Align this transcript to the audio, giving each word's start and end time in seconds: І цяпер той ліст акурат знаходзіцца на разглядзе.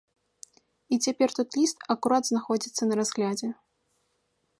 І 0.95 0.97
цяпер 1.07 1.29
той 1.39 1.47
ліст 1.57 1.77
акурат 1.95 2.23
знаходзіцца 2.31 2.83
на 2.89 2.93
разглядзе. 3.01 3.49